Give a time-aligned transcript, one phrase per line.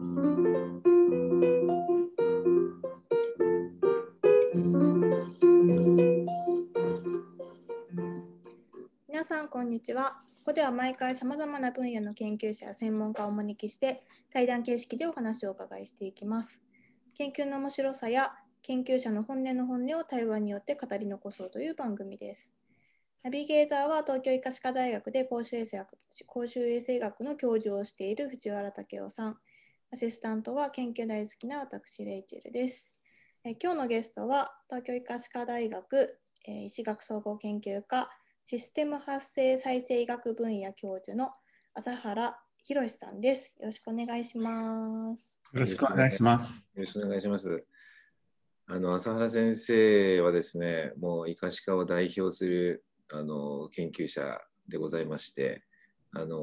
[0.00, 0.06] 皆
[9.24, 10.20] さんこんにちは。
[10.36, 16.62] ここでは毎回さまざまな分野の研究者や専門家をお招きして対談形式でお話をお伺いしていきます。
[17.16, 22.54] 研究の面白さや研究者の本音の本音を対話によって語り残そうという番組です。
[23.24, 25.88] ナビゲーターは東京医科歯科大学で公衆衛生学
[26.28, 29.38] 公衆衛生学の教授をしている藤原武雄さん。
[29.90, 32.92] アシスタントは研究大好きな私、レイチェルです。
[33.42, 38.10] え今日のゲストは東京医科歯科大学、えー医師学総合研究科
[38.44, 41.30] システム発生再生医学分野教授の
[41.72, 43.56] 朝原博さんです。
[43.58, 45.40] よろしくお願いします。
[45.54, 46.68] よろしくお願いします。
[46.74, 47.64] よろしくお願いします。
[48.66, 55.64] あの朝原先生はですね、もう医科歯科を代表するあの研究者でございまして、
[56.12, 56.36] あの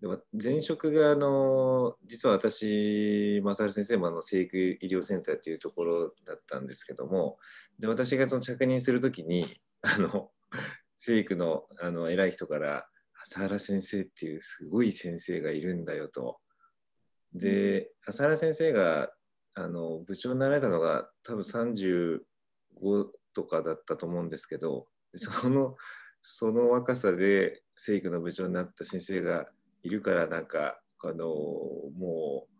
[0.00, 7.38] でも前職があの実は私、正原先生もあの生育医療センターというところだったんですけども、
[7.78, 10.30] で私がその着任するときに、 あの
[10.96, 12.88] 生育のあの偉い人から、
[13.22, 16.40] 朝原先生っていうすごい先生がいるんだよと。
[17.34, 19.12] で、朝原先生が
[19.52, 22.20] あの部長になられたのが多分35
[23.34, 25.76] とかだったと思うんですけど、その
[26.22, 29.50] その若さで生育の部長になった先生が
[29.82, 32.50] いるから、なんか、あのもう、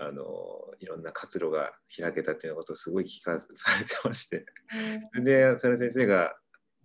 [0.00, 0.24] あの
[0.78, 4.46] いろんな活路が開けたっていうことをすごい聞かされてまして。
[5.20, 6.36] で、朝原先生が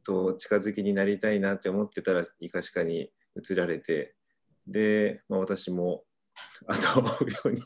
[0.03, 4.15] と近づきになりたいなって思ってたら、医科歯科に移られて、
[4.67, 6.03] で、まあ、私も
[6.67, 7.61] 後を追うように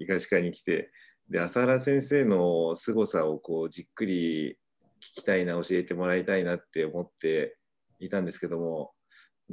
[0.00, 0.90] 医科歯科に来て、
[1.28, 4.56] で、朝原先生の凄さをこうじっくり聞
[5.00, 7.56] きたいな、教えてもらいたいなって思って
[7.98, 8.92] いたんですけども、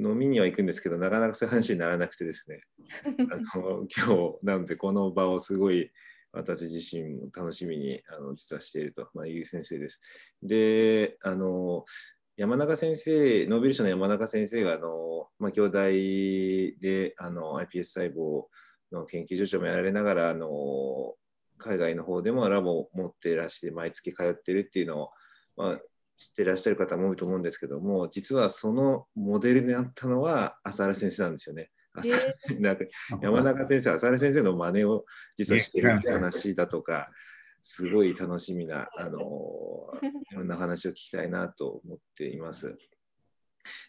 [0.00, 2.62] 飲みには行くんですけど、なかなかそういう話にならなくてですね、
[3.30, 5.90] あの今日、なのでこの場をすごい
[6.32, 10.00] 私自身も楽しみにあの実はしていると、まあ、いう先生です。
[10.42, 11.84] で、あの、
[12.36, 15.78] 山中先生、ノーベル賞の山中先生が、あの、まあ、兄弟
[16.80, 18.46] で、あの、iPS 細胞
[18.92, 21.14] の研究所長もやられながら、あの、
[21.58, 25.10] 海外の方でもラボを持っていらして、毎月通ってるっていうのを、
[25.56, 25.80] まあ、
[26.20, 31.70] 知ってらっしゃる方も多いと思うんですけども、実はそのモデルになったのは朝原先生なんですよね。
[31.94, 32.08] 朝
[32.60, 32.84] なんか
[33.22, 37.10] 山中先生、朝原先生の真似を実はしてるって話だとか、
[37.62, 39.18] すごい楽しみな、あの
[40.30, 42.76] いろんな話を聞きたいなと思っています。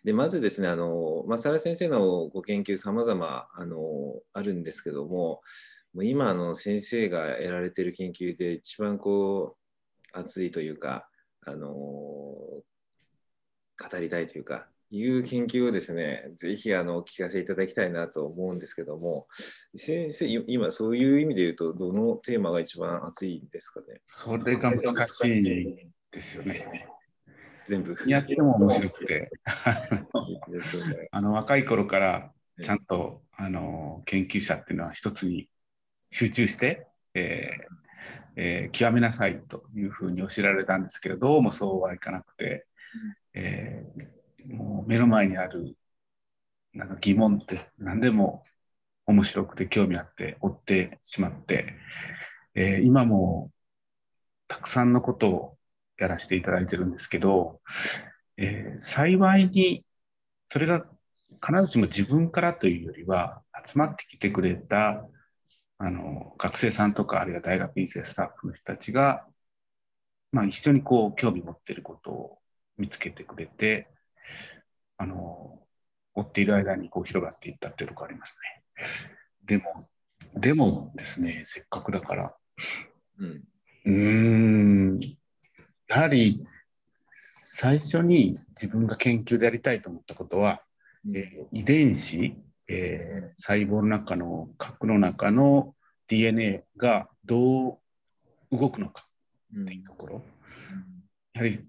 [0.05, 5.41] でまずですね、あのまあ、原先生のご研究、さまざまあのあるんですけども、
[5.93, 9.57] もう今あの、先生がやられている研究で一番こ
[10.13, 11.10] う熱いというか、
[11.45, 12.63] あの語
[13.99, 19.27] りたいというか、いう研究をですね、ぜひあのお聞かせいただきたいなと思うんですけども、
[19.75, 24.01] 先生、今そういう意味で言うと、どのテーマが一番熱いんですかね？
[24.05, 26.87] それが難しいですよね。
[27.65, 27.95] 全部。
[28.05, 29.31] やっても面白くて、
[31.11, 35.49] あの若い頃からちゃんとあの研究者っていうのは一つに
[36.11, 37.81] 集中して、えー
[38.35, 42.65] えー極めなさいというふうに教えられたんですけど、どうもそうはいかなくて、
[43.33, 44.21] えー
[44.55, 45.77] もう目の前にある
[46.73, 48.43] なんか疑問って何でも
[49.05, 51.75] 面白くて興味あって追ってしまって、
[52.55, 53.51] えー今も
[54.47, 55.57] たくさんのことを
[55.97, 57.61] やらせていただいてるんですけど、
[58.37, 59.85] えー幸いに
[60.49, 60.85] それが
[61.45, 65.05] 必ずしも自分からというよりは集まってきてくれた
[65.83, 69.25] あの学生さんとかあるいは大学院生スタッフの人たちが、
[70.31, 72.37] まあ、一緒にこう興味持っていることを
[72.77, 73.87] 見つけてくれて
[74.97, 75.59] あの
[76.13, 78.37] 追っている間にこう広がっていったっていうところあります
[78.77, 78.85] ね。
[79.43, 79.89] でも
[80.35, 82.35] でもですねせっかくだから
[83.85, 84.97] うん。
[84.97, 84.99] ん
[85.87, 86.45] やはり
[87.11, 90.61] 最初に自分が研究でやりたいと思ったことは、
[91.15, 92.35] えー遺伝子、
[92.71, 95.75] えー細胞の中の核の中の
[96.07, 97.79] DNA がど
[98.51, 99.07] う動くのか
[99.55, 100.25] うんっていうところ、
[101.33, 101.65] やはり突き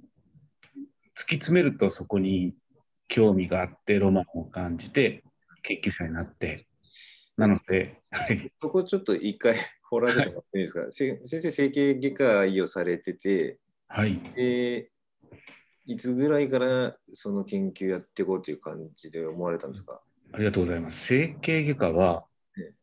[1.36, 2.54] 詰めるとそこに
[3.08, 5.24] 興味があってロマンを感じて
[5.62, 6.66] 研究者になって。
[7.34, 9.56] なので、はいそこちょっと一回
[9.88, 10.92] 掘らせてもらっていいですか？
[10.92, 13.58] せ先生、整形外科医をされてて、
[13.88, 14.90] はい、で、
[15.86, 20.02] いつぐらいからその研究やっていこうという感じで思われたんですか、
[20.32, 21.06] ありがとうございます。
[21.06, 22.26] 整形外科は
[22.58, 22.74] ええ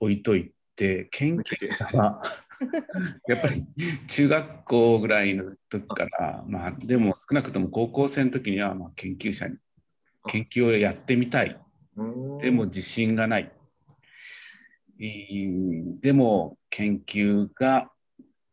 [0.00, 2.22] 置いといて、研究者は
[3.28, 3.66] やっぱり
[4.08, 9.56] 中学校ぐらいの時から、まあ、でも少なくとも高校生の時にはまあ研究者に
[10.28, 11.58] 研究をやってみたい。
[12.40, 13.52] でも自信がない。
[14.98, 17.90] でも研究が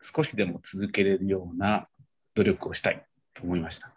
[0.01, 1.87] 少しでも続けれるような
[2.35, 3.93] 努力をしたいと思いました。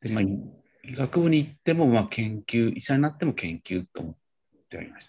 [0.00, 0.38] でまあ、医
[0.96, 4.14] 学部に行っても、まあ、研究、医者になっても研究と思っ
[4.68, 5.08] ておりまし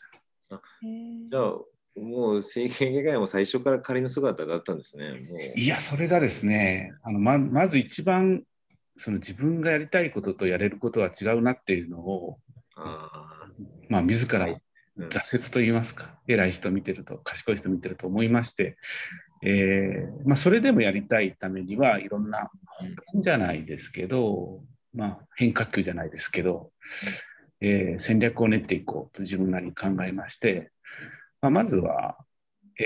[0.50, 0.56] た。
[0.56, 1.54] あじゃあ、
[2.00, 5.20] もう整形外科も最初から仮の姿だったんですね。
[5.56, 8.44] いや、それがですね、あのままず一番
[8.96, 12.38] その自分がやりたいこととやれることは違うなっていうのを、
[12.76, 13.48] あ
[13.88, 14.48] まあ、自ら
[14.98, 18.78] 挫折と言いますか、うん、偉い人見てると、賢い人見てると思いまして、
[19.42, 22.50] えーまあ、それでもやりたいためにはいろんな
[23.08, 24.62] 本じゃないですけど、
[24.94, 26.72] まあ、変化球じゃないですけど、
[27.62, 30.72] えー、戦略を練っていこうと自分なりに考えまして、
[31.42, 32.18] まあ、まずは、
[32.80, 32.84] え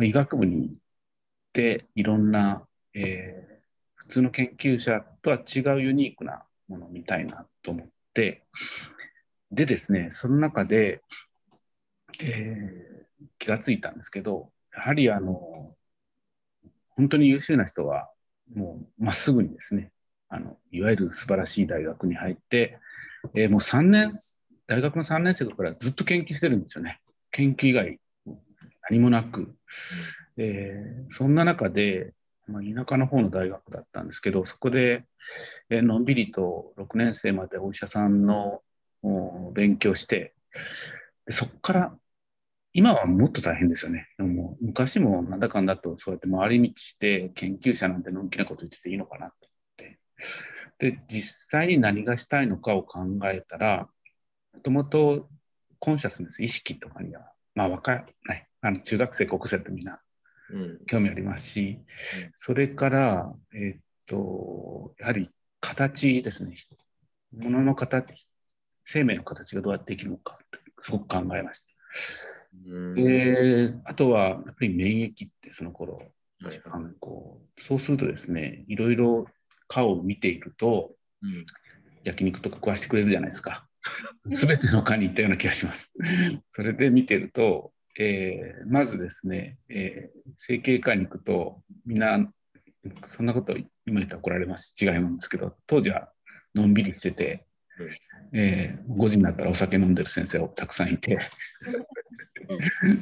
[0.00, 0.74] ー、医学部に行っ
[1.52, 3.52] ていろんな、えー、
[3.94, 8.44] 普通の研究者とは違うユニークなものを見たいなと思って
[9.50, 11.02] でですねその中で、
[12.20, 15.74] えー、気がついたんですけどやはりあの
[16.96, 18.10] 本当に優秀な人は
[18.54, 19.92] もうまっすぐにですね
[20.32, 22.78] あのいわゆる素晴らしい大学に入って、
[23.34, 24.14] えー、もう3年
[24.66, 27.00] 大学の3年生からずっと研究してるんですよね
[27.30, 27.98] 研究以外
[28.88, 29.54] 何もなく、
[30.38, 32.14] えー、そんな中で、
[32.48, 35.04] まあ、田舎の方の大学だったんですけどそこで、
[35.68, 38.62] えー、のんびりと6年生までお医者さんの
[39.52, 40.32] 勉強して
[41.28, 41.94] そこから
[42.72, 44.08] 今はもっと大変ですよね。
[44.16, 49.51] でも昔もなんだかんだとそうやって回り道して研究者なんてのんきなこと言ってていいのかなと。
[50.78, 53.88] で、実際に何がしたいのかを考えたら、
[54.54, 55.28] もともと
[55.78, 60.00] コンシャスネス、意識とかには、まあ若い、ね、あの中学生、高校生ってみんな
[60.86, 61.78] 興味ありますし、
[62.22, 65.30] うん、それから、えー、っと、やはり
[65.60, 66.56] 形ですね。
[67.36, 68.26] ものの形、
[68.84, 71.72] 生命の形がどうやって生きるのかってすごく考えました。
[72.94, 79.26] であとはやっぱり免疫ってその頃、はいあのこうそうするとですねいろいろ
[79.72, 80.92] 顔を見ていると、
[81.22, 81.46] うん、
[82.04, 83.66] 焼肉とか食わしてくれるじゃないですか。
[84.26, 85.92] 全ての科に行ったような気がします。
[86.50, 92.30] それで見てると、えー、まずですね、えー、整形科に行くとみんな
[93.06, 94.74] そんなこと今言ったら怒られます。
[94.76, 96.10] し違いなんですけど当時は
[96.54, 97.46] のんびりしてて
[98.34, 101.18] えー、5時になったらお酒飲んでる先生をたくさんいて。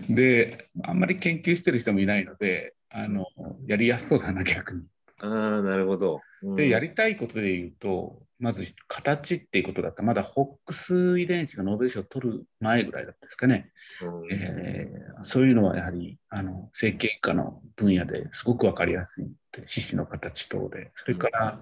[0.08, 3.26] であんまり研究してる人もいないのであの
[3.66, 4.82] やりやすそうだな逆に。
[5.22, 10.02] ああなるほど、うん、でやりたいことで言うとまず形っていうことだった。
[10.02, 13.70] まだホックス遺伝子がノーベル賞を取る前ぐらいだったですかね、
[14.00, 19.30] うん、えー、そういうのはやはりあの整形外科の分野ですごく分かりやすい
[19.66, 20.90] 四肢の形等で。
[20.94, 21.60] それから、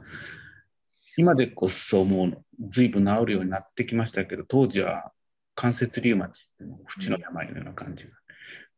[1.17, 5.13] 今でこそもう随分治るようになってきましたけど、当時は
[5.57, 8.11] 関節リウマチ、縁の病のような感じが。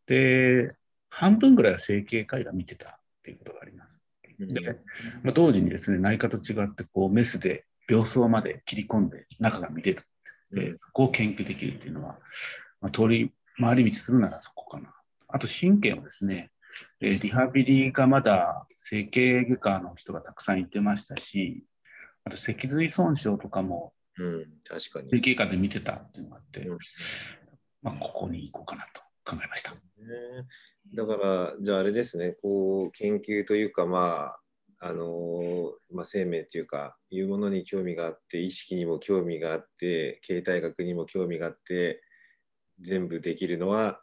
[0.06, 0.74] で、
[1.10, 2.92] 半分ぐらいは整形外科見てたっ
[3.22, 3.89] ていうことがあります。
[4.46, 4.78] で、
[5.22, 10.04] まあ、同時にですね、内科と違ってこうメスで病巣まで切り込んで中が見れる。
[10.52, 12.18] で、そこを研究できるっていうのは、
[12.80, 14.92] まあ、通り回り道するならそこかな。
[15.28, 16.50] あと神経もですね、
[17.00, 21.64] リハビリがまだ整形外科の人がたくさんいてましたし、
[22.24, 25.10] あと脊髄損傷とかも、うん、確かに。
[25.10, 26.78] 整形科で見てたっていうのがあって、うん、
[27.82, 29.74] まあ、ここに行こうかなと考えました。
[30.94, 34.40] だから、じゃああれですね、こう、研究というか、まあ、
[34.82, 42.02] あのまあ、生命というか、いうものに興味があって、意識にも興味があって、形態学にも興味があって、
[42.80, 44.00] 全部できるのは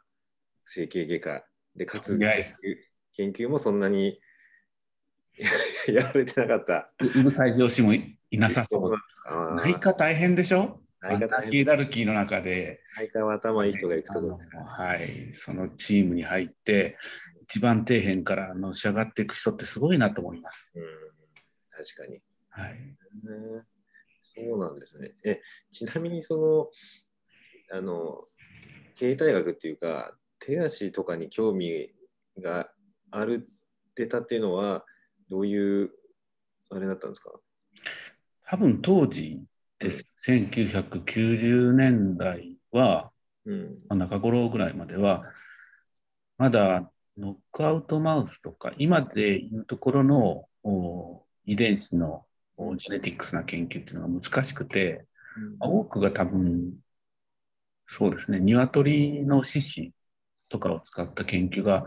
[0.65, 1.45] 整形外科
[1.75, 2.77] で、かつ研究
[3.13, 4.19] 研究もそんなに
[5.87, 6.91] やられてなかった。
[6.99, 9.55] うるさい上司もいなさそう。
[9.55, 10.81] 内科大変でしょ？
[11.49, 12.81] ヒエラルキーの中で。
[13.31, 15.31] 頭いい人が行くところですかはい。
[15.33, 16.97] そのチームに入って、
[17.43, 20.73] 一番底辺からのし上がっていく人ってすごいなと思います。
[20.75, 20.83] うん、
[21.69, 22.21] 確かに。
[22.49, 22.77] はい、
[24.21, 25.13] そうなんですね。
[25.23, 26.71] え、ちなみにそ
[27.71, 28.25] の、あの、
[28.95, 31.93] 形態学っていうか、手足とかに興味
[32.39, 32.71] が
[33.11, 33.47] ある
[33.91, 34.85] ってたっていうのは、
[35.29, 35.91] どういう
[36.71, 37.31] あれだったんですか？
[38.49, 39.43] 多分当時
[39.79, 43.11] です、うん、1990年代は、
[43.45, 45.23] うん、まあ、中頃ぐらいまでは、
[46.37, 52.25] まだノックアウトマウスとか、今でいうところの遺伝子の
[52.77, 55.05] ジェネティックスな研究っていうのが難しくて、
[55.61, 56.73] うん、多くが多分、
[57.87, 59.93] そうですね、鶏の獅子
[60.49, 61.85] とかを使った研究が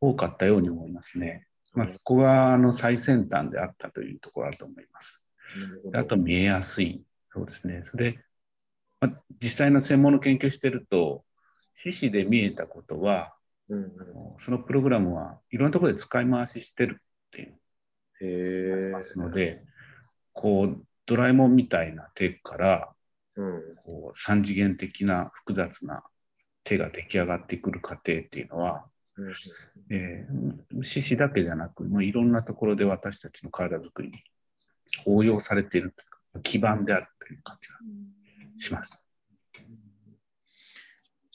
[0.00, 1.46] 多かったように思いますね。
[1.74, 5.22] まあ、そこがあの最先端であったというところだと思います。
[5.92, 7.02] あと見えやすい。
[7.36, 7.82] そうですね。
[7.84, 8.18] それで、
[8.98, 11.22] まあ、実際の専門の研究してると、
[11.74, 13.34] 獅子で見えたことは、
[13.68, 13.92] うん、
[14.38, 17.02] そのプログラムはいろんなところで使い回ししてるっ
[18.18, 19.62] ていうますので
[20.32, 22.88] こうドラえもんみたいな手から、
[23.36, 26.04] うん、こう3次元的な複雑な
[26.64, 29.34] 手が出来上がってくる過程っていうのは、うん
[29.90, 34.22] えー、獅子だけじゃなくもういろんなところで私たちの体づくりに
[35.04, 35.94] 応用されている
[36.42, 37.74] 基盤であるという感じが
[38.58, 39.06] します。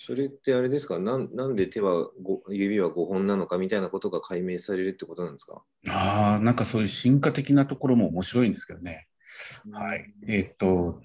[0.04, 0.98] それってあれですか？
[0.98, 2.10] なんなんで手は
[2.50, 5.62] 指は5本なのかみたいなことが解明されるってことなんですか？
[5.90, 9.08] ああ、なんかそういう進化的なところも面白いんですけどね。
[9.72, 10.12] はい。
[10.28, 11.02] えー、っと、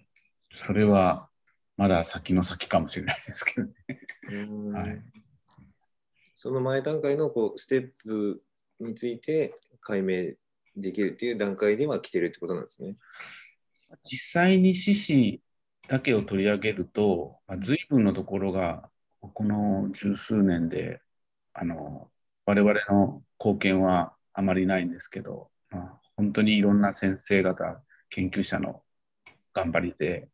[0.56, 1.28] それは
[1.76, 3.74] まだ先の先かもしれないですけどね。
[4.78, 5.02] はい、
[6.34, 8.42] その前段階のこうステップ
[8.80, 10.32] について解明
[10.74, 12.96] できるっていう段階では来てるってことなんですね。
[14.02, 15.42] 実際に獅子
[15.88, 18.88] だけを取り上げると、まあ、随分のところが
[19.20, 21.00] この十数年で
[21.52, 22.10] あの
[22.44, 28.82] 我々の貢献はあまりないんですけど、まあ、本当にいろんな先生方研究者の
[29.54, 30.28] 頑張りで、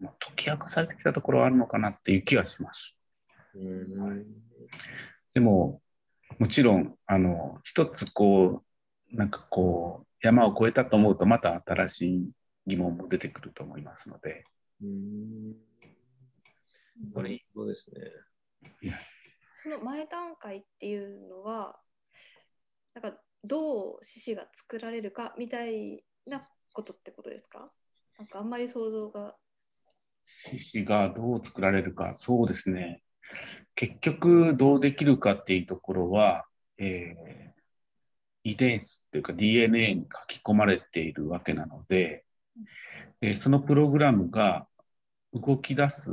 [0.00, 2.96] まあ、解き明かされてきたところはあるのかなっていう気がします。
[3.54, 4.24] うん
[5.34, 5.80] でも
[6.38, 8.62] もちろんあの一つこ
[9.12, 12.30] うなんかこう山を越えたと思うとまた新しい
[12.66, 14.44] 疑問も出てくると思いますので、
[17.14, 18.90] なるほどですね。
[19.62, 21.78] その前段階っていうのは、
[22.94, 27.66] なんかどう獅子が作られるかみたいなことってことですか？
[28.18, 29.36] なんかあんまり想像が。
[30.24, 33.02] 獅子がどう作られるか、そうですね。
[33.74, 36.44] 結局どうできるかっていうところは、
[36.78, 42.24] えー、遺伝子というか DNA に書き込まれているわけなので、
[43.20, 44.66] えー、そのプログラムが
[45.32, 46.10] 動き出す、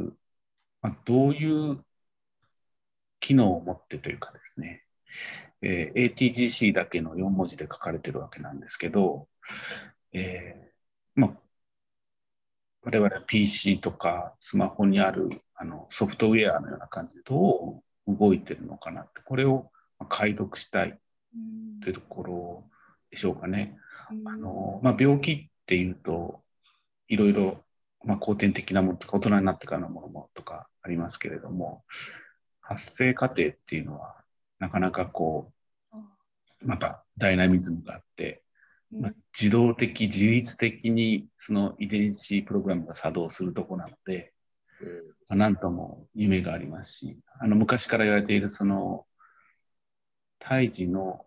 [0.82, 1.84] まあ、どういう
[3.20, 4.84] 機能を持ってというかですね、
[5.62, 9.28] えー、ATGC だけの4文字で書かれてるわけなんですけど、
[10.14, 11.32] えー、まあ、
[12.84, 19.70] 我々 PC とかスマホにあるあのソフトウェアのような感じでどう動いてるのかなって、これを
[20.08, 20.98] 解読したい
[21.82, 22.64] というところ
[23.12, 23.78] でしょうかね。
[24.26, 26.42] あのまあ、病気っていうと
[27.08, 27.64] いろいろ
[28.04, 31.84] まあ、後天的なものとか大人になってからのものもとかありますけれども
[32.62, 34.16] 発生過程っていうのは
[34.60, 35.52] なかなかこ
[35.92, 35.96] う
[36.66, 38.42] またダイナミズムがあって、
[38.92, 44.34] まあ、自動的自律的にその遺伝子プログラムが作動するとこなので、
[45.28, 49.06] まあ、なんとも夢がありますしあの昔から言われているその
[50.40, 51.26] 胎児の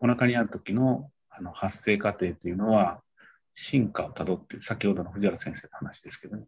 [0.00, 3.00] お腹にある時のあの発生過程というのは
[3.54, 6.44] 進化をたどって、先ほどの藤原先生の話ですけどね、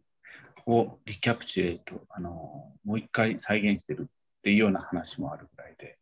[0.65, 5.97] をリキャプチュエイト、あのもう一回再現してるっていうような話もあるぐらいで、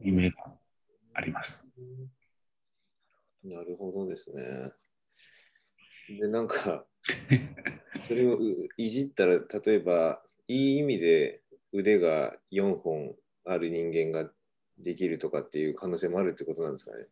[0.00, 0.36] 夢が
[1.14, 1.66] あります。
[3.44, 4.72] なるほどですね。
[6.20, 6.84] で、なんか、
[8.04, 8.38] それを
[8.76, 11.42] いじったら、例えば、いい意味で
[11.72, 13.14] 腕が4本
[13.44, 14.30] ある人間が
[14.78, 17.04] できるとかっていう可能性もあるってことなんですかね。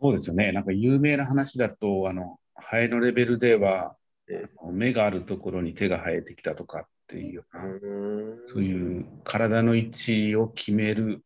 [0.00, 0.52] そうですよね。
[0.52, 3.96] なんか有名な話だと、あの、ハエのレベルでは、
[4.72, 7.64] 目があるところに手が生えてきたとかっていうような、
[8.46, 11.24] そういう体の位置を決める、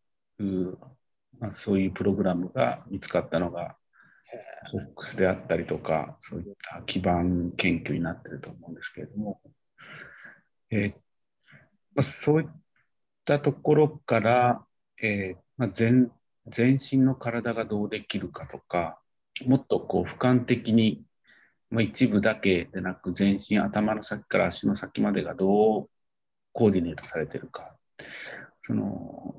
[1.39, 3.77] まあ、そういうプログラムが見つかったのが、
[4.71, 9.41] フォックスであったりとか、そういった基盤研究になってると思うんですけれども、
[10.71, 10.95] えー
[11.95, 12.49] まあ、そういっ
[13.25, 14.67] たところから、
[15.03, 16.11] えーまあ、全
[16.47, 19.01] 全身の体がどうできるかとか、
[19.47, 21.05] もっとこう俯瞰的に、
[21.71, 25.91] まあ、一部だけでなく全身、頭の先から足の先までがどう
[26.53, 27.77] コーディネートされてるか。
[28.67, 29.35] その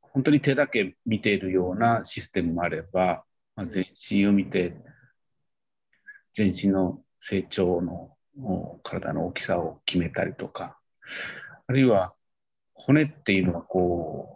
[0.00, 3.24] 本当に手だけ見ているようなシステムもあれば、
[3.54, 4.74] まあ、全身を見て
[6.34, 8.16] 全身の成長の
[8.82, 10.78] 体の大きさを決めたりとか
[11.66, 12.14] あるいは
[12.72, 14.35] 骨っていうのはこ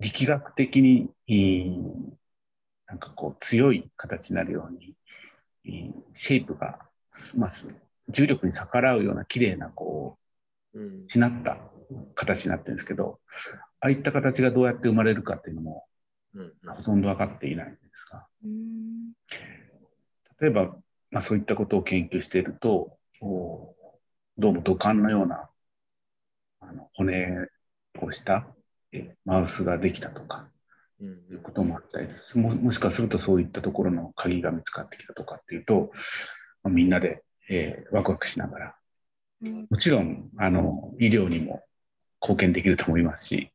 [0.00, 1.10] 力学的に、
[2.86, 4.96] なんかこう強い形になるように、
[6.14, 6.80] シェイプが、
[7.36, 7.52] まあ、
[8.08, 10.18] 重力に逆らうような綺麗なこ
[10.74, 10.78] う、
[11.08, 11.58] しなった
[12.14, 13.20] 形になってるんですけど、
[13.80, 15.86] ああいった形がどうやって生まれるかっていうのも、
[16.66, 18.26] ほとんど分かっていないんですが、
[20.40, 20.76] 例えば、
[21.10, 25.50] まあ、そういったことを研究していると、どうも土管のような
[26.60, 27.48] あの骨
[28.00, 28.59] をしたえ
[29.24, 30.48] マウスができたとか、
[31.00, 35.92] いうこともあったりも、もしかするとそういったところの鍵が見つかってきたとかっていうと、
[36.62, 38.74] まあ、みんなで、えー、ワクワクしながら
[39.40, 41.64] もちろんあの医療にも
[42.20, 43.50] 貢献できると思いますし。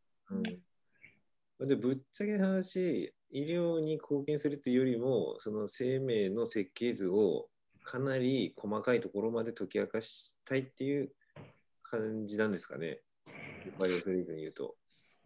[1.60, 7.48] うん、でぶっちゃけ話医療に貢献するというよりもその生命の設計図を
[7.84, 11.12] かなり細かいところまで解き明かしたいっていう
[11.84, 13.02] 感じなんですかね。
[13.78, 14.76] バイオフリーズに言うと。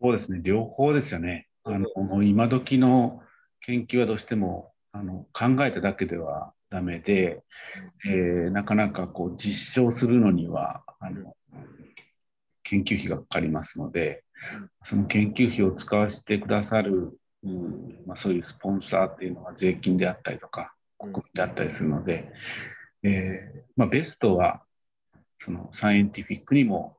[0.02, 1.48] そうですね、両方ですよね。
[1.64, 3.22] あの今時の
[3.62, 7.44] 研究はどうしてもあの考えただけではダメで、
[8.06, 11.36] えー、なかなかこう実証するのにはあの
[12.64, 14.24] 研究費がかかりますので、
[14.84, 22.32] その研究費を使わせてくださる、うんまあ、そういうスポンサーっていうのは税金であったりとか、国民であったりするので、
[23.04, 24.62] えーまあ、ベストは
[25.44, 26.98] そのサイエンティフィックにも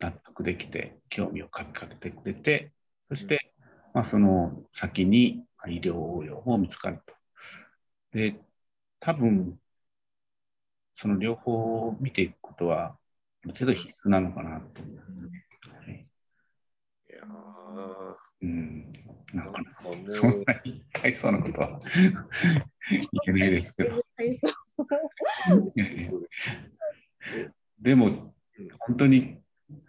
[0.00, 2.72] 納得できて、興味をかけてくれて、
[3.08, 3.52] そして、
[3.94, 7.14] まあ、その先に医療応用も見つかると。
[8.12, 8.40] で、
[9.00, 9.58] 多分、
[10.94, 12.96] その両方を見ていくことは、
[13.44, 14.82] ある程度必須なのかなと。
[14.82, 14.88] は
[15.90, 16.06] い、
[17.08, 17.22] いや
[18.42, 18.92] うん、
[19.32, 19.62] なんか
[20.08, 21.80] そんなに大層なことは
[23.26, 24.04] 言えないですけど。
[27.80, 28.34] でも、
[28.80, 29.40] 本当に、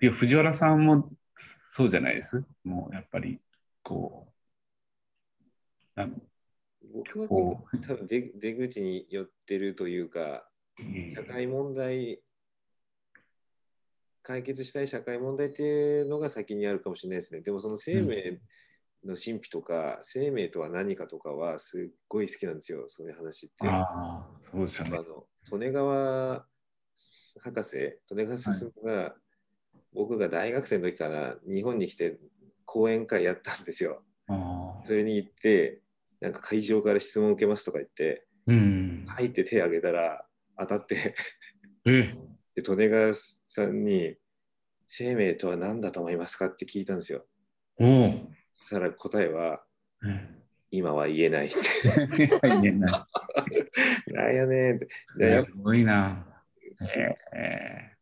[0.01, 1.09] いや、藤原さんも
[1.71, 2.43] そうじゃないです。
[2.63, 3.39] もうやっぱり、
[3.83, 4.27] こ
[5.95, 6.01] う、
[6.93, 7.27] 僕は
[7.87, 10.49] 多分出出口に寄ってるというか、
[11.15, 12.21] 社会問題、
[14.23, 17.41] 解決したい社会問題っていうのが先にあるかもしれないですね。
[17.41, 18.39] でもその生命
[19.05, 23.67] の神秘とか、うん、生命とは何かとかはすっごい好きなんですよ、そういう話って。
[23.67, 24.97] ああ、そうですよね。
[24.97, 25.25] あの
[25.59, 26.45] 利根川
[27.41, 29.13] 博士、利根川進が、はい、
[29.93, 32.19] 僕が大学生の時から日本に来て
[32.65, 34.03] 講演会やったんですよ。
[34.83, 35.81] それに行って、
[36.21, 40.25] なんか会場から質問を受けますとか言って、うん、入って手を挙げたら
[40.57, 41.15] 当たって
[41.85, 42.13] で
[42.61, 43.13] 利根川
[43.47, 44.17] さんに
[44.87, 47.25] 「生命とは何だと思いますか?」って聞いたんですよ。
[47.77, 47.85] そ
[48.67, 49.63] したら答えは、
[50.01, 51.55] うん、今は言えないって。
[52.43, 53.07] 言えな
[54.07, 54.11] い。
[54.11, 54.87] なんやねんって。
[55.05, 56.25] すごいな。
[57.33, 57.95] え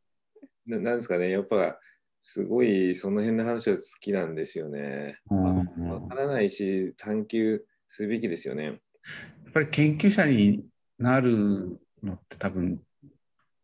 [0.67, 1.79] ー、ななんですかね、やっぱ
[2.21, 5.19] すごいその辺の話は好きなんですよね。
[5.29, 5.65] わ、
[6.07, 8.65] からないし、探求すべきですよね。
[8.65, 8.77] やっ
[9.53, 10.65] ぱり研究者に
[10.99, 12.81] なるのって多分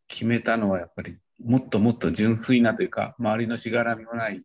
[0.07, 4.43] 決めたのはやっぱりもっともっと純粋なというか周りのしがらみもない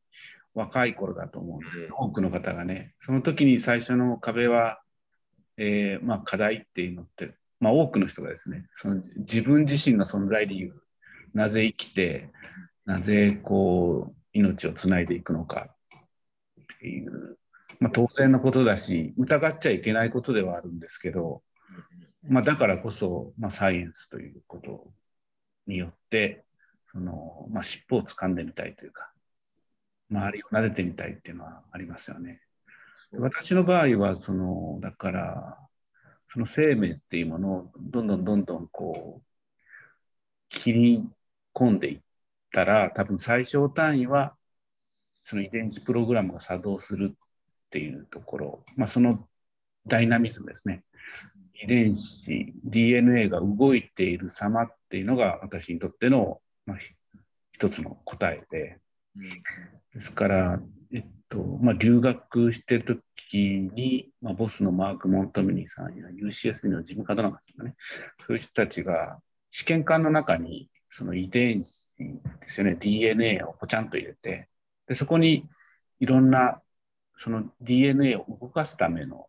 [0.54, 4.80] 若い頃だと思うんですけど、多くの方がねその時に最初の壁は、
[5.56, 10.74] えー、まあ、課題っていうのってまあ、多くの人がですねその自分自身の存在理由
[11.34, 12.30] なぜ生きて
[12.88, 17.36] なぜこう命をつないでいくのかっていう、
[17.80, 21.42] まあ、当然のことだし疑っちゃいけないことではあるんですけど、
[22.26, 24.90] まあ、だからこそ、まあ、サイエンスということ
[25.66, 26.46] によって
[26.90, 29.12] その、まあ、尻尾を掴んでみたいというか
[30.10, 32.40] 周りを撫でてみたいっていうのはありますよね。
[33.12, 35.58] 私の場合はそのだから
[36.32, 41.06] その生命っていうものをどんどんどんどんこう切り
[41.54, 42.00] 込んでいっ
[42.52, 44.34] たら多分最小単位は
[45.22, 47.18] その遺伝子プログラムが作動するっ
[47.70, 49.28] ていうところ、まあ、その
[49.86, 50.84] ダイナミズムですね。
[51.62, 56.78] 遺伝子 DNA が動いている様っていうのが私にとっての、まあ、
[57.52, 58.78] 一つの答えで、
[59.94, 60.60] ですから、
[60.94, 67.74] えっとまあ、留学してる時に、まあ、ボスのマーク・モントミニーさんや UCSD の事務方なんかね、
[68.26, 69.18] そういう人たちが
[69.50, 74.48] 試験管の中にその遺伝子ですよね、DNA をぽちゃんと入れて、
[74.86, 75.46] でそこに
[76.00, 76.60] いろんな
[77.16, 79.26] その DNA を動かすための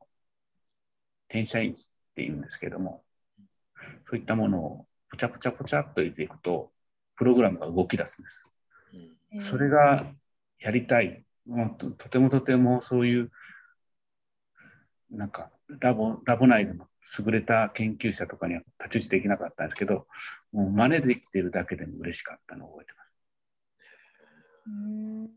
[1.28, 3.04] 転写因子っていうんですけども、
[4.10, 6.72] そういったものをぽちゃぽちゃぽちゃっと入れていくと、
[7.16, 8.44] プログラムが動き出すんです。
[9.50, 10.06] それが
[10.60, 13.32] やりたい、まあ、ととてもとてもそういう
[15.12, 16.88] なんかラボラボ内での
[17.20, 20.08] 優れた研究者とかには太刀打ちできなかったんですけど、
[20.52, 23.10] もう真似できてるだけでも嬉しかったのを覚えてます。
[24.68, 25.30] うん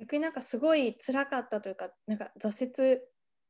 [0.00, 3.00] 逆になんかすごい辛かったというか、なんか挫折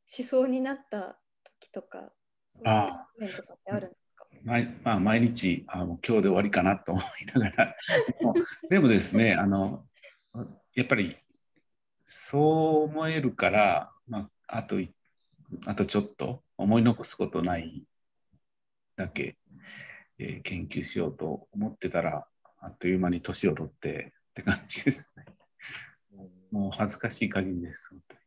[0.06, 1.18] しそうになった
[1.60, 2.10] 時とか、
[2.54, 4.26] そういう面とかってあるんですか？
[4.44, 7.76] 毎まあ、毎日あの今日で終わりかなと思いながら。
[8.70, 9.86] でもですねあの
[10.74, 11.18] やっぱり
[12.04, 14.76] そう思えるから、まあ、あと
[15.66, 17.84] あとちょっと思い残すことない
[18.98, 19.38] だけ、
[20.18, 22.26] えー、研究しようと思ってたら、
[22.60, 25.24] あっという間に年を取ってって感じですね。
[26.50, 28.20] もう恥ずかしい限りです、本当に。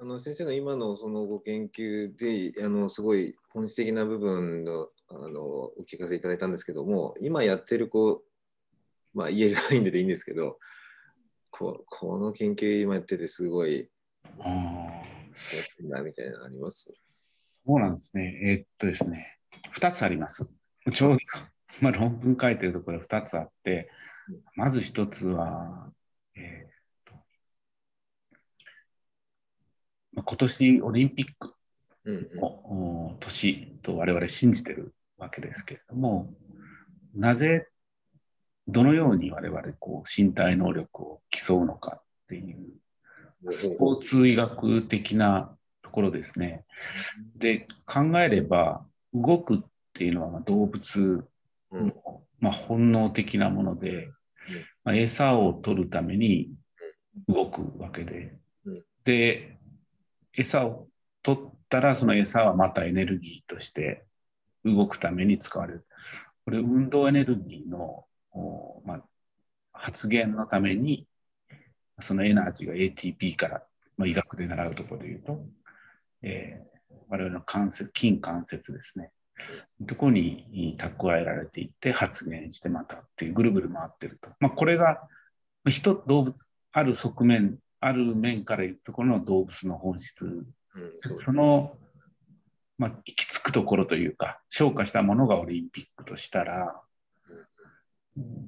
[0.00, 8.22] あの先生の今のそのご研究であのすごい本質的な部分のあのお聞かせいただいたんですけども今やってるこう
[9.14, 10.58] まあ言える範囲でいいんですけど
[11.50, 13.88] ここの研究今やっててすごい
[14.40, 15.00] あ
[15.80, 16.92] なみたいなのあります？
[17.64, 18.40] そうなんですね。
[18.44, 19.37] えーっとですね、
[19.76, 20.48] 2つあります。
[20.92, 21.18] ちょうど、
[21.80, 23.90] まあ、論文書いてるところ2つあって、
[24.54, 25.92] まず1つは、
[26.34, 26.70] えーっ
[27.04, 27.14] と
[30.12, 31.54] まあ今年オリンピック
[32.36, 36.32] のお年と我々信じてるわけですけれども、
[37.14, 37.68] なぜ、
[38.66, 46.64] どのように我々こう身体能力を競うのかっていう、スポーツ医学的なところですね。
[47.36, 49.58] で、考えれば、動くっ
[49.94, 51.28] ていうのはまあ動物
[51.70, 51.88] うん。
[51.88, 54.08] の、まあ、本能的なもので、
[54.84, 56.50] まあ、餌を取るために
[57.28, 58.38] 動くわけで。
[58.64, 59.58] うん、で、
[60.32, 60.88] 餌を
[61.22, 64.04] 取ったら、その餌はまたエネルギーとして
[64.64, 65.86] 動くために使われる。
[66.44, 69.04] これ、運動エネルギーの、おまあ、
[69.72, 71.06] 発現のために、
[72.00, 73.62] そのエナジーが ATP から、
[73.96, 75.44] まあ、医学で習うところで言うと、
[76.22, 76.77] えー
[77.08, 79.10] 我々の関節、筋関節ですね。
[79.86, 84.30] ところに蓄えられていって発現してまたっていうぐるぐる回ってると。
[84.40, 85.08] まあ、これが
[85.68, 86.34] 人、動物、
[86.72, 90.44] ある側面、ある面から言うところの動物の本質、うん
[91.24, 91.76] その、
[92.78, 96.80] まあ、行き着くところというか、消化したものがオリンピックとしたら、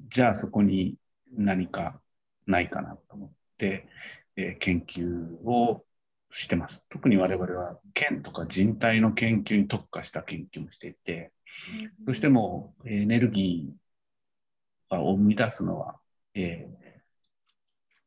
[0.08, 0.96] じゃあそこに
[1.36, 2.00] 何か
[2.46, 3.88] ないかなと思って、
[4.36, 5.84] えー研究を
[6.30, 6.84] してます。
[6.90, 11.32] 特に我々は腱とか人体の研究に特化した研究もしていて、
[12.06, 15.96] どうしてもエネルギーを生み出すのは、
[16.34, 16.80] えー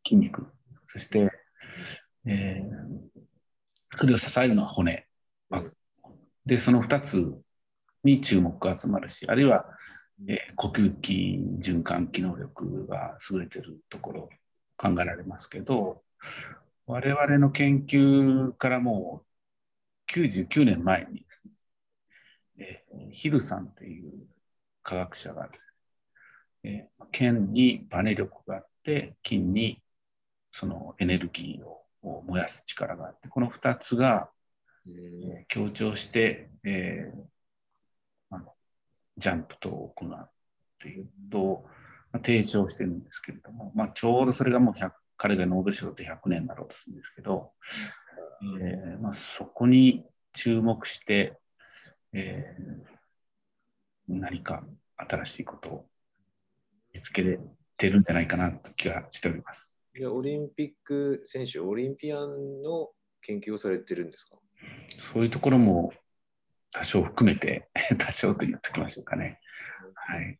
[0.05, 0.47] 筋肉、
[0.87, 1.31] そして、
[2.25, 3.23] えー
[3.95, 5.05] それを支えるのは骨。
[6.45, 7.39] で、その2つ
[8.03, 9.65] に注目が集まるし、あるいは、
[10.27, 14.29] えー呼吸器、循環器能力が優れてるところ
[14.77, 16.01] 考えられますけど、
[16.85, 21.43] 我々の研究からもう99年前にです
[22.57, 24.27] ね、えヒルさんという
[24.83, 25.49] 科学者が、
[26.63, 29.83] えー腱にバネ力があって、筋に
[30.51, 34.31] そのエネルギーをを燃やす力があって、この2つが、
[34.87, 37.23] え強調して、えー
[38.31, 38.53] あの
[39.17, 40.31] ジャンプと行うっ
[40.79, 41.63] ていうこと、
[42.13, 47.53] まあ提唱してるんですけれども、まあ、ちょうどそれがもう100彼がノーベル賞で100年になろうとするんですけど、
[48.59, 51.39] えーまあ、そこに注目して、
[52.11, 52.93] えー
[54.09, 54.65] 何か
[54.97, 55.85] 新しいことを
[56.93, 57.39] 見つけ
[57.77, 59.73] てるんじゃないかなと気がしております。
[59.93, 62.89] でオリンピック選手、オリンピアンの
[63.21, 64.37] 研究をされてるんですか？
[65.13, 65.93] そういうところも
[66.71, 69.39] 多少含めて、 多少と言っておきましょうかね。
[69.95, 70.37] はい。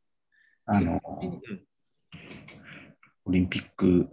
[0.66, 1.42] あの、うん
[3.26, 4.10] オリンピック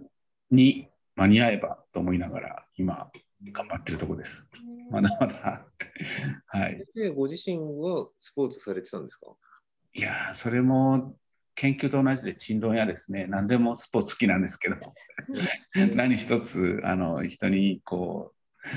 [0.50, 3.10] に間に合えばと思いながら、今、
[3.52, 4.50] 頑張ってるところです。
[4.90, 5.66] まだまだ。
[6.46, 6.84] はい。
[6.88, 9.34] 先生ご自身はスポーツされてたんですか？
[9.92, 11.16] いやー、それも
[11.54, 13.26] 研究と同じで、ちんどん屋ですね。
[13.26, 14.76] 何でもスポーツ好きなんですけど、
[15.94, 18.68] 何一つ、あの、人にこう、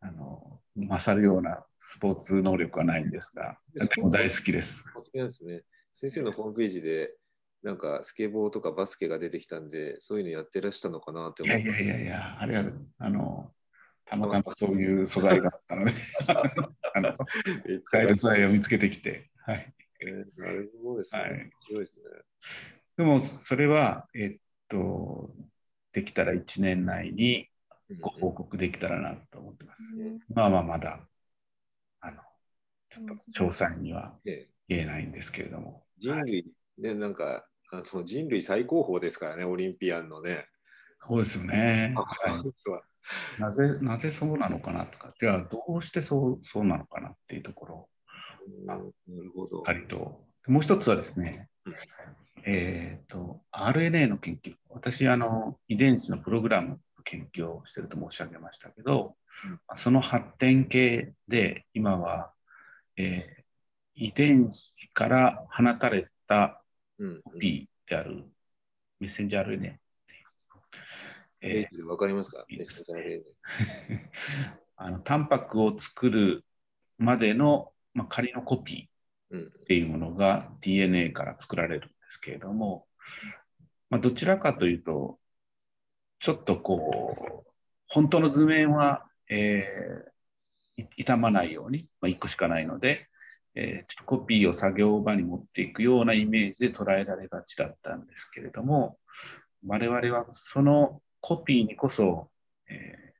[0.00, 4.84] あの、勝るようなスポーツ能力はないんですが、でも大好きです。
[4.94, 5.62] お好きなんですね。
[5.94, 7.14] 先生のホームページで、
[7.62, 12.64] なんかスケボーとかバスケが出てきたんで、そういうのやってらしたのかなって思っいやいやいやいや、あれは、
[12.98, 13.52] あの、
[14.06, 15.92] たまたまそういう素材があったので、
[16.94, 17.80] あのて。
[17.84, 19.74] 使える素材を見つけてきて、はい。
[20.02, 21.22] えーなるほどですね。
[21.22, 22.04] はい面白いですね。
[22.96, 25.30] でも、それは、えっと、
[25.92, 27.48] できたら1年内に
[28.00, 29.82] ご報告できたらなと思ってます。
[30.34, 31.06] まあまあ、まだ、
[32.00, 32.22] あの、
[32.88, 35.84] ちょっと詳細にはええ言えないんですけれども。
[35.98, 36.46] 人類、
[36.80, 40.46] ね、なんかあの人類最高峰ですからね、オリンピアンのね。
[41.06, 41.94] そうですよね。
[43.38, 47.88] なぜ、なぜそうなのかなとか、じゃあどうしてそうそうなのかなっていうところ
[48.64, 48.92] なる
[49.34, 49.64] ほどしっ。
[49.64, 50.24] かりと。
[50.46, 51.74] もう一つはですねうん、
[52.44, 54.54] えっ、と、RNA の研究。
[54.68, 59.16] 私、あの、遺伝子のプログラムの研究をしてると申し上げましたけど、
[59.76, 62.32] その発展系で、今は、
[62.96, 63.40] えー
[64.00, 66.59] 遺伝子から放たれた
[67.00, 68.24] うんコピーである
[69.00, 69.78] メッセンジャー RNA っていう。
[71.42, 72.44] えーえー、わかりますか？
[72.48, 74.00] メッセンジャー RNA
[74.76, 76.44] あのタンパクを作る
[76.98, 79.46] までの、まあ、仮のコピーうん。
[79.46, 82.86] っていうものが DNA から作られるんですけれども、
[83.88, 85.20] まあ、どちらかというと、
[86.18, 87.52] ちょっとこう、
[87.86, 93.08] 本当の図面はえー、傷まないように、まあ、1個しかないので、
[93.54, 98.98] えー、ちょっとコピーを作業場に持っていくようなイメージで捉えられがちだったんですけれども、
[99.66, 102.30] 我々はそのコピーにこそ、
[102.68, 103.12] え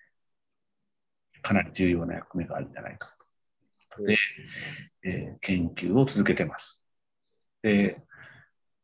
[1.39, 3.15] ー、かなり重要な役目があるんじゃないか
[3.91, 4.03] と。
[4.05, 4.17] で、
[5.05, 6.83] えー、研究を続けてます。
[7.63, 8.03] で、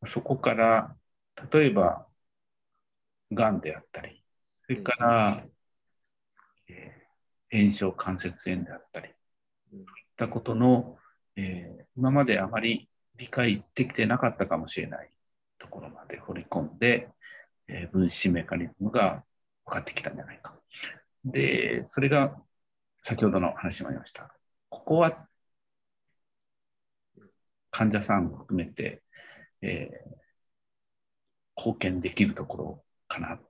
[0.05, 0.97] そこから、
[1.53, 2.07] 例えば、
[3.33, 4.23] がんであったり、
[4.67, 5.45] それから、
[6.69, 9.09] えー、炎症関節炎であったり、
[9.71, 10.99] そういったことの、
[11.37, 15.11] えー、今まであまり理解できてなかったかもしれない
[15.59, 17.09] ところまで掘り込んで、
[17.68, 19.25] えー、分子メカニズムが
[19.64, 20.55] 分かってきたんじゃないか。
[21.25, 22.37] で、それが
[23.03, 24.35] 先ほどの話もありました。
[24.68, 25.27] ここは
[27.70, 29.03] 患者さんを含めて、
[29.61, 30.16] えー、
[31.57, 33.40] 貢献できるところかな。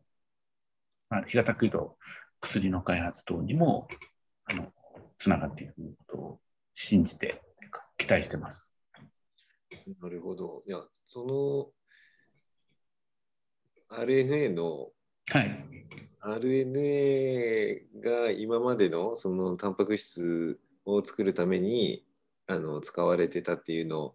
[1.08, 1.98] まあ、平たく言うと、
[2.40, 3.88] 薬の開発等にも
[4.44, 4.72] あの
[5.18, 5.74] つながっていく
[6.06, 6.40] ことを
[6.74, 7.42] 信じて
[8.06, 8.72] 期待してます。
[10.00, 10.62] なるほど。
[10.66, 11.72] いや、そ
[13.90, 14.90] の RNA の、
[15.30, 15.64] はい、
[16.22, 22.04] RNA が今までのそのタンパク質を作るために
[22.46, 24.14] あの使われてたっていうの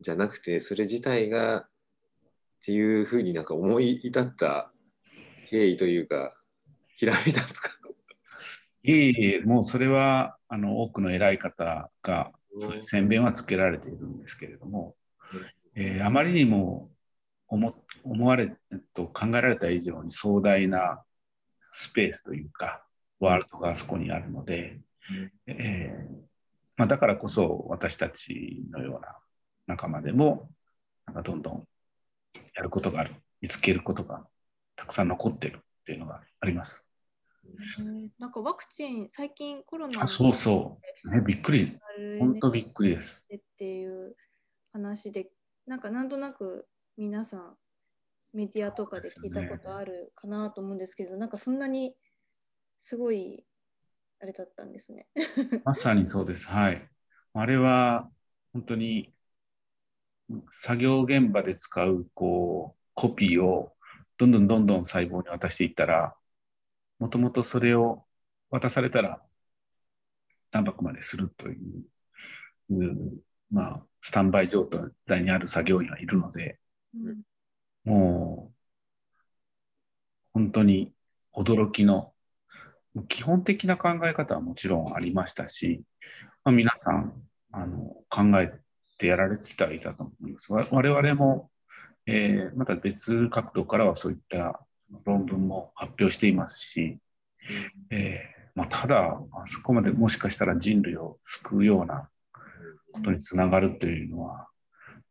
[0.00, 1.68] じゃなくてそれ自体がっ
[2.64, 4.72] ていうふうになんか思い至った
[5.48, 6.32] 経緯というか
[6.94, 7.72] ひらめいたんですか？
[8.84, 14.94] いえいえもうそれはあの多くの偉い方がそういう宣伝はつけられているんですけれども、
[15.74, 16.90] えー、あまりにも
[17.48, 17.72] 思
[18.04, 18.54] 思われ
[18.94, 21.02] と考えられた以上に壮大な
[21.72, 22.84] スペースというか
[23.20, 24.80] ワールドがあそこにあるので、
[25.46, 26.28] えー
[26.76, 29.16] まあ、だからこそ私たちのような
[29.66, 30.48] 仲間でも
[31.06, 31.64] なんかどんどん
[32.54, 34.24] やることがある見つけることが
[34.76, 36.84] たくさん残ってるっていうのがあります。
[38.18, 41.78] なんかワクチン最近コロナあそうそう、ね、びっくり
[42.18, 44.16] 本当びっくりですっていう
[44.72, 45.30] 話で
[45.66, 47.56] なんかなんとなく皆さん
[48.32, 51.94] メディアとかで聞いたことあるかなと思うんですけど、ね、なんかそんなに
[52.78, 53.44] すごい
[54.20, 55.06] あれだったんですね。
[55.64, 56.46] まさにそうです。
[56.46, 56.88] はい。
[57.34, 58.10] あれは
[58.52, 59.14] 本当に
[60.50, 63.74] 作業現場で使うこうコピーを
[64.18, 66.16] どんどんどんどん細胞に渡していったら、
[66.98, 68.04] もともとそれを
[68.50, 69.22] 渡されたら、
[70.50, 71.56] タンパクまでするとい
[72.70, 74.68] う、まあ、スタンバイ状
[75.06, 76.58] 態にある作業員はいるので、
[76.94, 77.20] うん、
[77.84, 78.54] もう、
[80.32, 80.92] 本当に
[81.34, 82.12] 驚きの
[83.08, 85.82] 基本的な考え方はもちろんありましたし、
[86.44, 87.12] まあ、皆さん
[87.52, 88.52] あの考え
[88.98, 90.52] てやられてはいたと思います。
[90.52, 91.50] 我々も、
[92.06, 94.60] えー、また別角度からはそういった
[95.04, 96.98] 論文も発表していますし、
[97.90, 102.08] えー、まあ、ただ、あそこまでもしかしたら人類を救うような
[102.92, 104.48] ことにつながるというのは、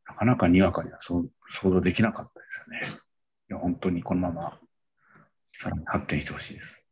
[0.06, 1.30] なかなかにわかには想
[1.64, 2.46] 像できなかったで
[2.84, 3.02] すよね。
[3.50, 4.60] いや本当にこのまま
[5.54, 6.84] さらに発展してほしいです。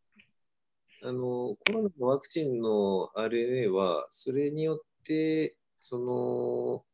[1.03, 6.85] あのコロナのワクチンの RNA は、それによって、その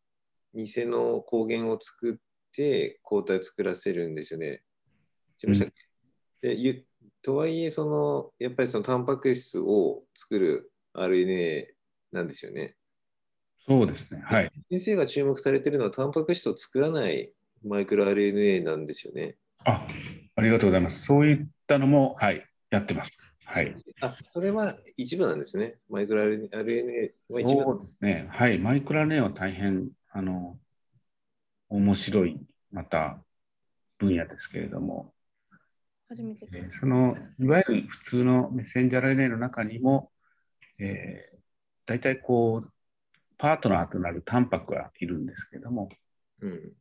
[0.55, 4.63] 偽の抗原を作って抗体を作らせるんですよね。
[5.37, 6.83] しましたっけ、うん、で
[7.21, 11.65] とはいえ、そのやっぱりそのタンパク質を作る RNA
[12.11, 12.75] なんですよね。
[13.67, 14.21] そうですね。
[14.25, 14.51] はい。
[14.71, 17.31] 先生が注目されているのは、タンパク質を作らない
[17.63, 19.37] マイクロ RNA なんですよね。
[19.63, 19.87] あ、
[20.35, 21.05] ありがとうございます。
[21.05, 23.31] そういったのも、はい、やってます。
[23.45, 23.75] はい。
[24.01, 25.77] あ、それは一部なんですね。
[25.89, 28.27] マイクロ RNA は一部そうですね。
[28.31, 28.57] はい。
[28.57, 30.57] マイクロ RNA は大変、あの、
[31.69, 32.39] 面白い、
[32.71, 33.23] また
[33.99, 35.13] 分野ですけれども、
[36.11, 40.11] 初めて、えー、その、いわゆる普通のメッセンジャー RNA の中にも、
[40.77, 41.37] えー、
[41.85, 42.69] 大体こう、
[43.37, 45.87] パートナーとなるタンパクがいるんですけれども、
[46.41, 46.73] うん、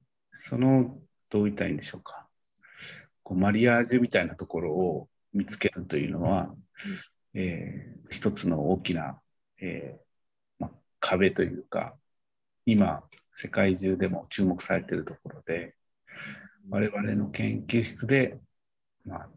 [0.49, 0.99] その、
[1.31, 2.27] どう言ったらいいんでしょうか。
[3.23, 6.53] こうマリアージュみたいなところを見つけるというのは、
[7.35, 9.21] えー、一つの大きな、
[9.61, 10.03] えー
[10.59, 11.95] まあ、壁というか、
[12.67, 15.77] 今、世界中でも注目されているところで、
[16.69, 18.41] 我々の研究室で、
[19.05, 19.29] まあ、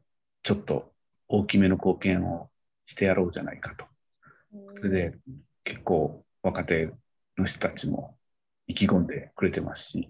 [0.44, 0.92] ちょっと
[1.28, 2.50] 大きめの貢献を
[2.86, 3.86] してやろうじゃないかと。
[4.78, 5.18] それで
[5.64, 6.92] 結構若手
[7.38, 8.18] の人たちも
[8.68, 10.10] 意気込んでくれてますし、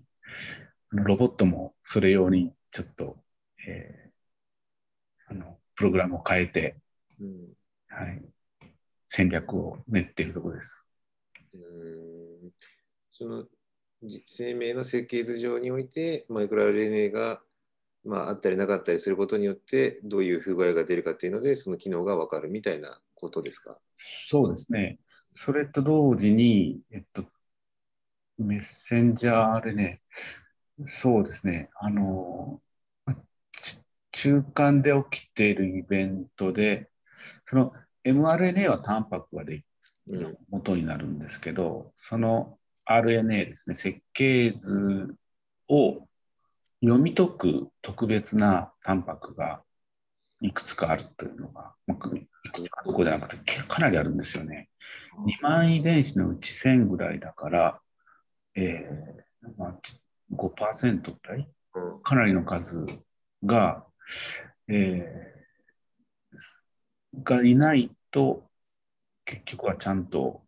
[0.91, 3.17] ロボットもそれ用にちょっと、
[3.67, 6.75] えー、あのプログラムを変えて、
[7.19, 7.53] うん、
[7.87, 8.21] はい、
[9.07, 10.83] 戦略を練っているところです。
[11.53, 12.51] うん
[13.11, 13.45] その
[14.25, 17.41] 生命の設計図上においてマイクロ RNA が、
[18.05, 23.77] まあ、あったりなかったりすることによってどういう不具合が出るかっていうのでその機能が分かるみたいなことですか？
[23.95, 24.99] そうですね。
[25.31, 27.23] それと同時に、えっと、
[28.37, 29.97] メッセンジャー RNA、
[30.85, 32.61] そうですね、あの、
[34.11, 36.89] 中間で起きているイベントで、
[37.45, 39.63] その mRNA はタンパクがで
[40.49, 45.15] 元になるんですけど、その RNA ですね、設計図
[45.67, 46.07] を
[46.83, 49.63] 読み解く特別なタンパクが
[50.41, 54.69] いくつかあるというのが、いくつかどこじゃなくてかなりあるんですよね。
[55.25, 57.79] 2万遺伝子のうち1000ぐらいだから、
[58.55, 59.79] えーまあ、
[60.35, 61.49] 5%くらい、
[62.03, 62.85] かなりの数
[63.45, 63.85] が、
[64.67, 68.49] えー、がいないと、
[69.23, 70.43] 結局はちゃんと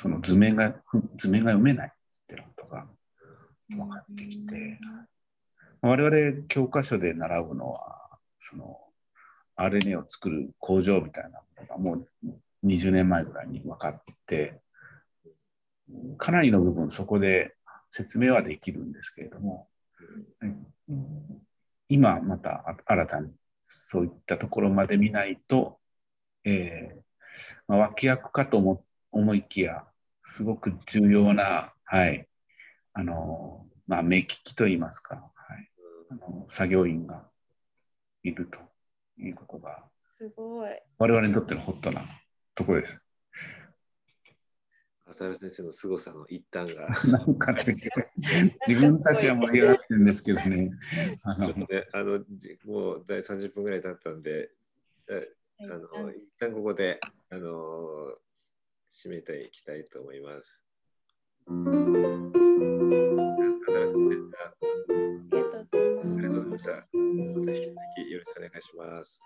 [0.00, 0.74] その図面が
[1.16, 1.92] 図面が読めない
[3.68, 4.78] 分かってきて、
[5.82, 8.78] 我々教科書で習うのはその
[9.56, 14.60] RNA を作る工場みたいなものがもう20年前ぐらいに分かって
[16.18, 17.54] かなりの部分そこで
[17.90, 19.68] 説明はできるんですけれども、
[21.88, 23.30] 今また新たに
[23.90, 25.78] そういったところまで見ないと、
[26.44, 27.00] えー
[27.68, 29.84] まあ、脇役かと思思いきや
[30.24, 32.28] すごく重要な、はい、
[32.98, 35.70] あのまあ、目利きといいますか、はい、
[36.10, 37.24] あの作業員が
[38.22, 38.58] いると
[39.22, 39.84] いうことが
[40.16, 42.06] すごい我々にとってのホットな
[42.54, 43.02] ところです。
[45.08, 46.88] 浅原先生の凄さの一端が。
[47.06, 47.76] なんか、ね、
[48.66, 50.70] 自分たちは盛り上がってるんですけどね。
[51.22, 52.24] あのちょっとね、あの
[52.64, 54.50] もう第30分ぐらい経ったんで、
[55.60, 58.16] あの一旦ここであの
[58.90, 60.65] 締めていきたいと思います。
[61.48, 61.54] あり
[63.44, 64.36] がとうございます。
[65.32, 66.70] ありがとうございました。
[67.34, 69.22] また引き続きよろしくお願いします。